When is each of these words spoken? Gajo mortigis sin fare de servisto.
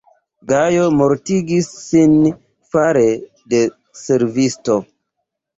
Gajo 0.51 0.85
mortigis 1.01 1.69
sin 1.81 2.15
fare 2.73 3.05
de 3.53 3.61
servisto. 4.07 4.83